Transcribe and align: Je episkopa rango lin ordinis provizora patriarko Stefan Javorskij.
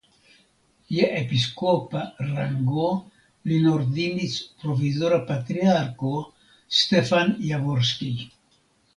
Je 0.93 1.07
episkopa 1.17 1.99
rango 2.29 2.87
lin 3.51 3.67
ordinis 3.71 4.37
provizora 4.63 5.19
patriarko 5.27 6.15
Stefan 6.79 7.31
Javorskij. 7.51 8.17